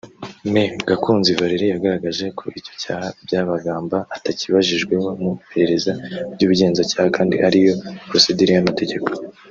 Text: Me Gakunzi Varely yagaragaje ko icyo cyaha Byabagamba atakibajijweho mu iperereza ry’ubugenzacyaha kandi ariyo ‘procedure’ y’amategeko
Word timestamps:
Me 0.53 0.63
Gakunzi 0.87 1.31
Varely 1.39 1.67
yagaragaje 1.73 2.25
ko 2.39 2.45
icyo 2.59 2.73
cyaha 2.81 3.07
Byabagamba 3.25 3.97
atakibajijweho 4.15 5.07
mu 5.21 5.31
iperereza 5.43 5.91
ry’ubugenzacyaha 6.33 7.07
kandi 7.17 7.35
ariyo 7.47 7.73
‘procedure’ 8.09 8.53
y’amategeko 8.55 9.09